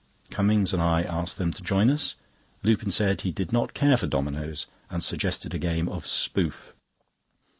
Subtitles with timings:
[0.31, 2.15] Cummings and I asked them to join us.
[2.63, 6.73] Lupin said he did not care for dominoes, and suggested a game of "Spoof."